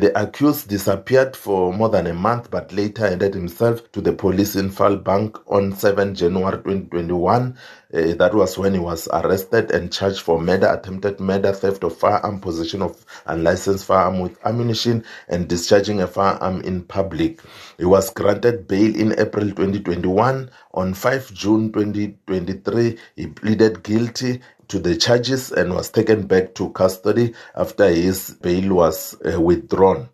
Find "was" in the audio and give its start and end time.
8.34-8.58, 8.80-9.08, 17.86-18.10, 25.74-25.90, 28.74-29.16